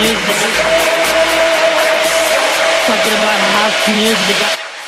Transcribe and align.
music. 0.00 0.16
About 2.90 3.40
house 3.56 3.88
music. 3.88 4.36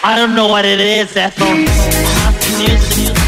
I 0.05 0.17
don't 0.17 0.35
know 0.35 0.49
what 0.49 0.65
it 0.65 0.81
is, 0.81 1.13
that's 1.13 1.41
all. 1.41 1.55
House 1.55 2.59
music. 2.59 3.22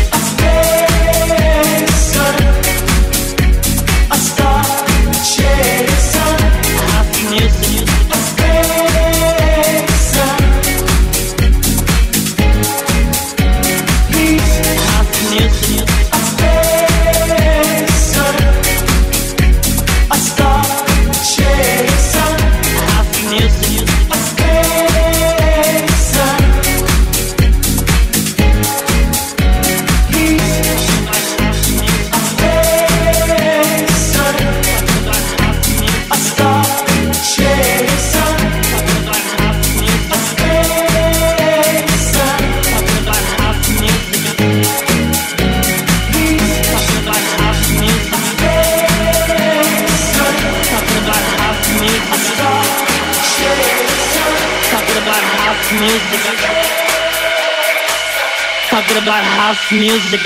House 59.54 59.72
music. 59.72 60.20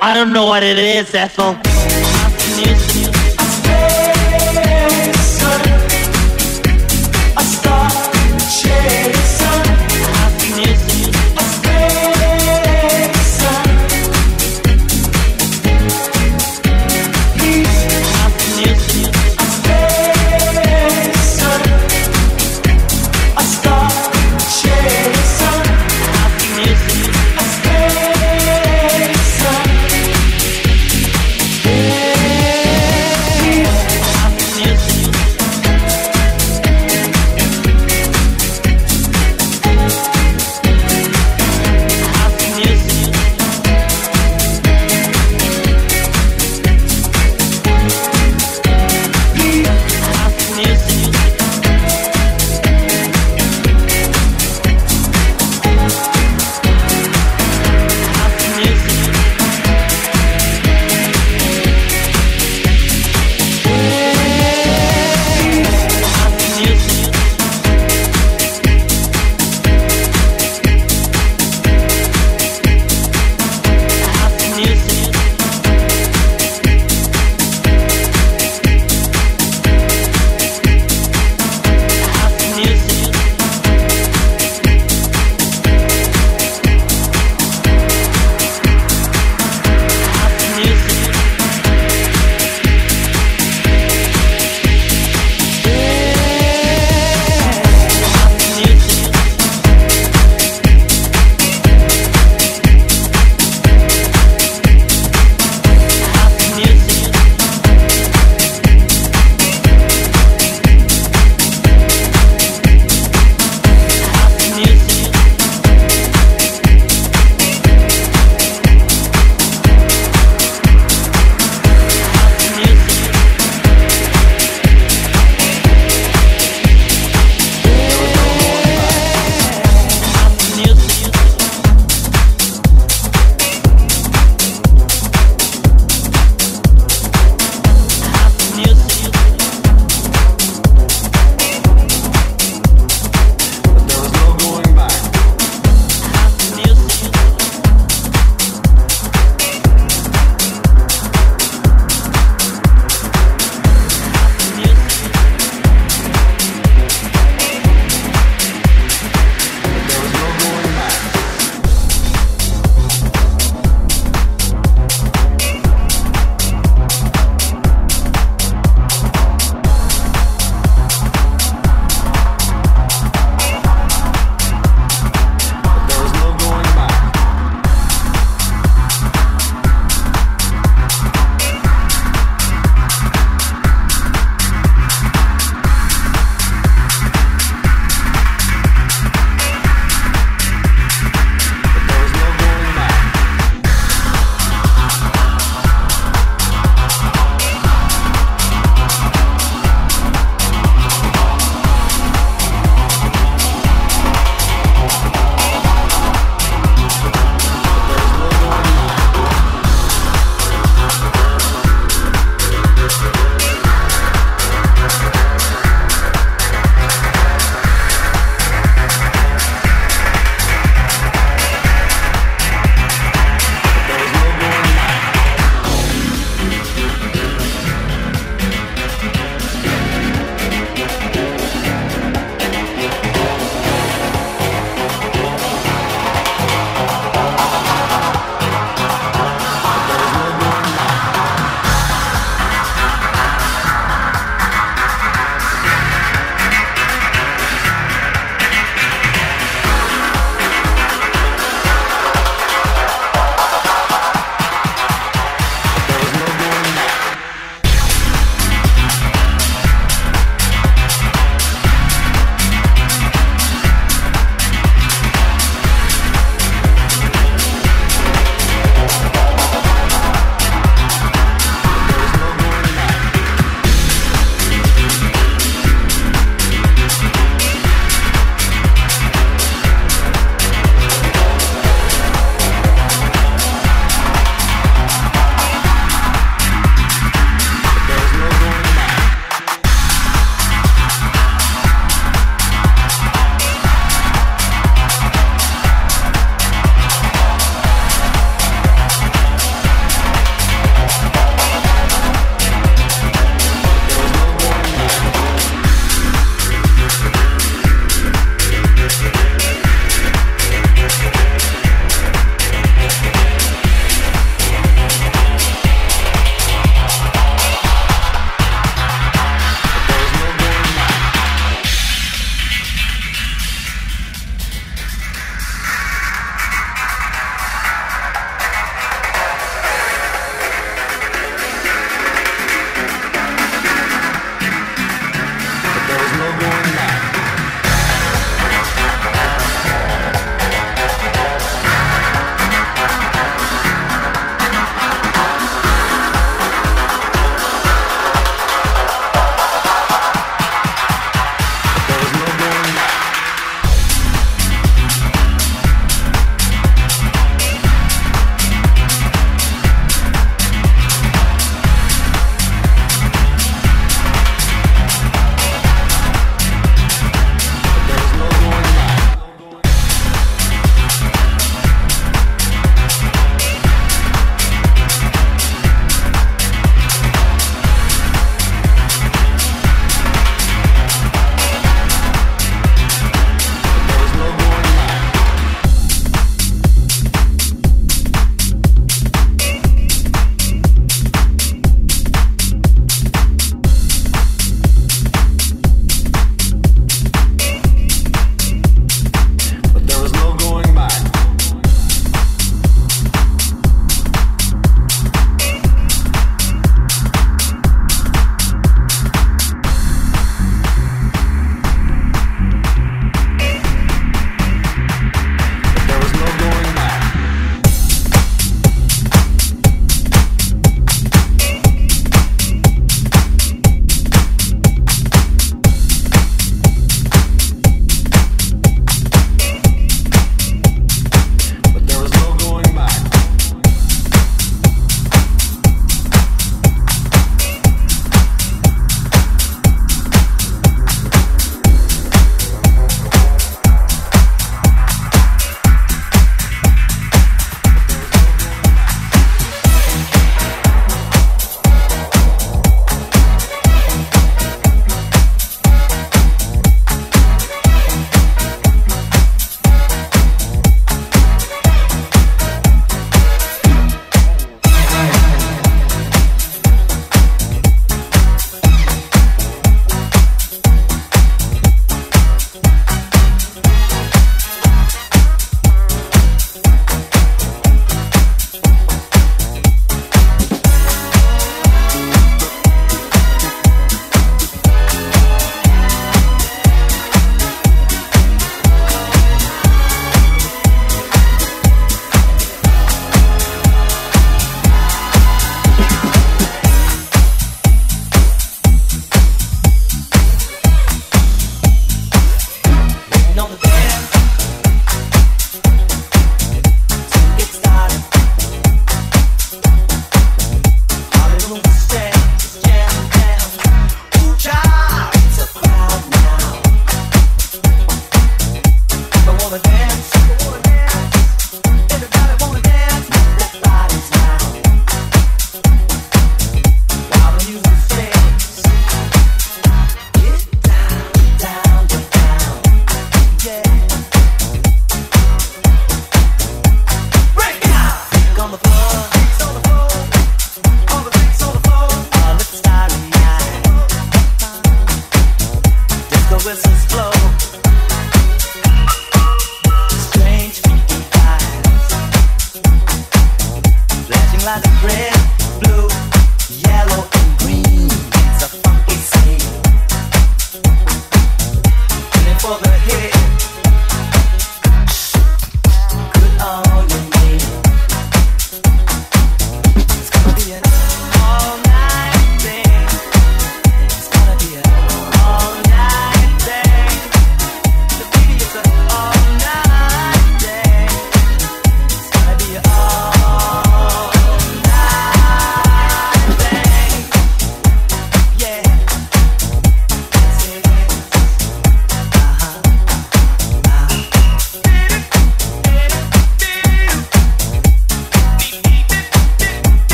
I 0.00 0.14
don't 0.14 0.32
know 0.32 0.46
what 0.46 0.62
it 0.62 0.78
is, 0.78 1.14
Ethel. 1.14 1.54
House 1.54 2.56
music. 2.56 2.89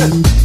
Yeah. 0.00 0.39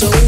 Played 0.00 0.27